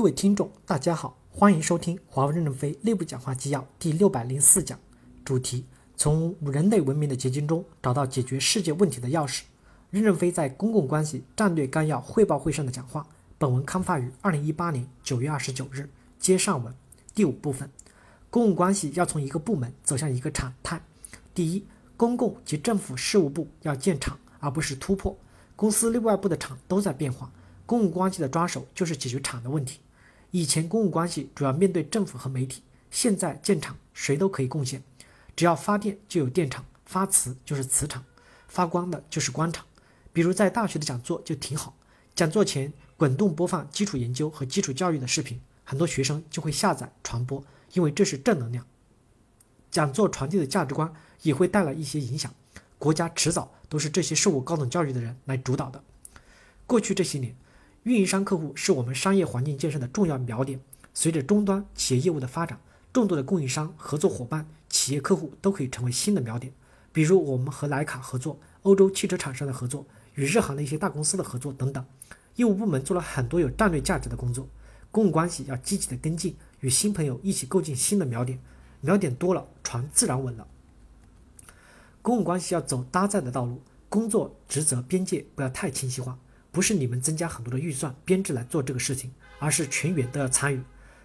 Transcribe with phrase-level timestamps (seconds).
[0.00, 4.80] 各位听众，大家好，欢迎收听华为任正非内部讲话纪要第六百零四讲，
[5.26, 9.42] 主题：从人类文明的结晶中找到解决世界问题的钥匙。
[9.90, 13.06] 任正非在公共关系战略纲要汇报会上的讲话。
[13.36, 15.86] 本文刊发于二零一八年九月二十九日。
[16.18, 16.74] 接上文
[17.14, 17.68] 第五部分，
[18.30, 20.80] 公共关系要从一个部门走向一个常态。
[21.34, 21.66] 第一，
[21.98, 25.14] 公共及政府事务部要建厂，而不是突破。
[25.54, 27.30] 公司内外部的厂都在变化。
[27.66, 29.78] 公共关系的抓手就是解决厂的问题。
[30.32, 34.82] 以前公共关系主要面对政府和媒体，现在建厂谁都可以贡献，
[35.34, 38.04] 只要发电就有电厂，发磁就是磁场，
[38.46, 39.66] 发光的就是光场。
[40.12, 41.76] 比如在大学的讲座就挺好，
[42.14, 48.64] 讲座前滚动播放基础研究和基础教育的视频，很多学生就会下载传播，因为这是正能量。
[49.70, 52.32] 讲座传递的价值观也会带来一些影响，
[52.78, 55.82] 国家迟早都是这些受过高等教育的人来主导的。
[56.66, 57.34] 过去这些年。
[57.84, 60.60] 运营商客户是我们商业环境建设的重要锚点。
[60.92, 62.60] 随着终端企业业务的发展，
[62.92, 66.52] 众多的供应商、合作伙伴、企业客户都可以成为新的锚点。
[66.92, 71.84] 比如我们和徕卡合作，欧洲汽车厂商的合作，与日韩的一些大公司的合作等等。
[72.36, 74.46] 业务部门做了很多有战略价值的工作。
[74.90, 78.40] 公共关系要积极的跟进，与新朋友一起构建新的锚点。
[78.84, 80.46] 锚点多了，船自然稳了。
[82.02, 86.18] 公共关系要走搭载的道路，工作职责边界不要太清晰化。
[86.52, 90.60] 不是你们增加很多的预算编制来做这个事情，而是全员都要参与。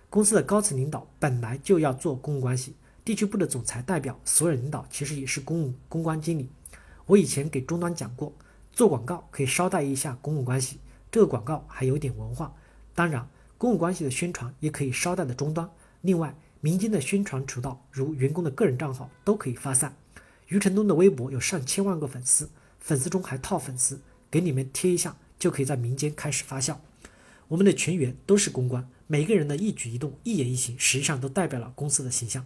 [0.09, 6.49] 公司的高层领导本来就要做公共关系，地区部的总裁代表所有领导其实也是公务公关经理。
[7.05, 8.33] 我以前给终端讲过，
[8.71, 10.79] 做广告可以捎带一下公共关系，
[11.11, 12.53] 这个广告还有点文化。
[12.93, 15.69] 当然，公共关系的宣传也可以捎带的终端。
[16.01, 19.95] 另外，民间的宣传渠道如员工的个人账号都可以发散。
[20.47, 23.99] 余承东的微博有上千万个粉丝，粉丝中还套粉丝，
[24.31, 25.15] 给你们贴一下。
[25.37, 26.77] 就可以在民间开始发酵。
[27.47, 32.45] 我们的全员都是公关，每个人的一举一动、一言一行，实际上都代表了公司的形象。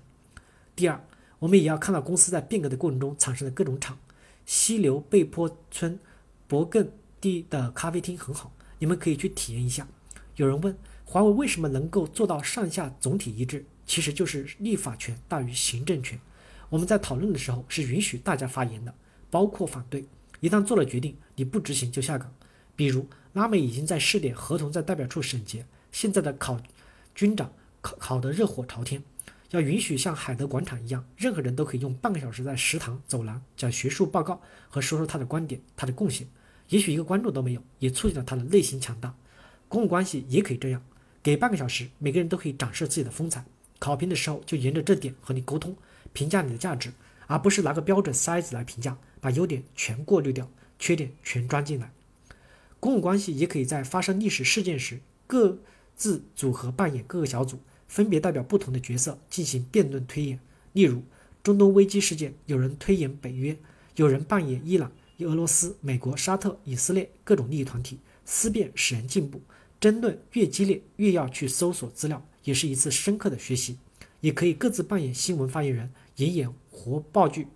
[0.76, 1.04] 第二，
[1.40, 3.98] 我们也要看到公司在变革的过程中产生的各种厂。
[4.46, 6.00] 溪流背坡村
[6.48, 6.92] 博更
[7.22, 9.88] 地的咖啡厅很好，你们可以去体验一下。
[10.36, 10.76] 有人问，
[11.06, 13.64] 华为为什么能够做到上下总体一致？
[13.86, 16.20] 其实就是立法权大于行政权。
[16.70, 18.94] 我们在讨论的时候是允许大家发言的，
[19.30, 20.06] 包括反对。
[20.40, 22.34] 一旦做了决定，你不执行就下岗。
[22.80, 25.66] 比如拉美已经在试点，合同在代表处审结。
[25.92, 26.58] 现在的考
[27.14, 27.52] 军长
[27.82, 29.04] 考考得热火朝天，
[29.50, 36.26] 要允许像海德广场一样，任何人都可以用半个小时在食堂走廊讲学术报告和说说他的观点、他的贡献。
[36.70, 39.14] 也许一个观众都没有，也促进了他的内心强大。
[39.68, 40.82] 公共关系也可以这样，
[41.22, 43.44] 给半个小时，每个人都可以展示自己的风采。
[43.78, 45.76] 考评的时候就沿着这点和你沟通，
[46.14, 46.94] 评价你的价值，
[47.28, 51.92] 而不是拿个标准筛子来评价，把优点全过滤掉，缺点全装进来。
[52.80, 55.58] 公共关系也可以在发生历史事件时，各
[55.96, 60.40] 自组合扮演各个小组，分别代表不同的角色进行辩论推演。
[60.74, 61.04] 例如，
[61.44, 63.58] 中东危机事件，有人推演北约，
[63.96, 68.00] 有人扮演伊朗、俄罗斯、美国、沙特、以色列各种利益团体。
[68.24, 69.42] 思辨使人进步，
[69.80, 73.78] 争论越激烈，越要去搜索资料，也是一次深刻的学习。
[74.22, 77.48] 也可以各自扮演新闻发言人，演演活报剧。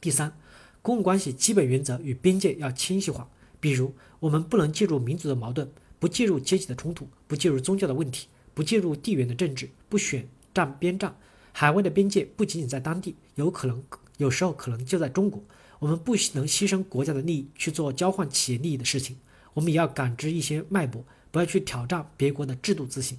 [0.00, 0.36] 第三，
[0.80, 3.28] 公共关系基本原则与边界要清晰化。
[3.64, 5.66] 比如，我们不能介入民族的矛盾，
[5.98, 11.16] 不介入阶级的冲突，不介入宗教的问题，不介入地缘的政治，不选站边站。
[11.50, 13.82] 海外的边界不仅仅在当地，有可能
[14.18, 15.42] 有时候可能就在中国。
[15.78, 19.16] 我们不能牺牲国家的利益去做交换企业利益的事情。
[19.54, 23.16] 我们也要感知一些脉搏，不要去挑战别国的制度自信。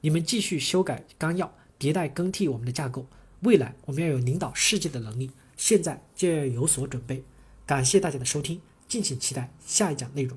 [0.00, 3.04] 你们继续修改纲要，迭代更替我们的架构。
[3.40, 7.22] 未来我们要有领导世界的能力，现在就要有所准备。
[7.66, 8.58] 感谢大家的收听。
[8.88, 10.36] 敬请期待下一讲内容。